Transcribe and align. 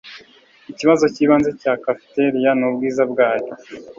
Ikibazo 0.71 1.05
cyibanze 1.13 1.49
cya 1.61 1.73
cafeteria 1.83 2.51
nubwiza 2.59 3.03
bwayo 3.11 3.51